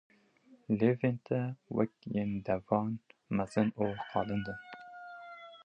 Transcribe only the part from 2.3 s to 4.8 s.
devan mezin û qalind in.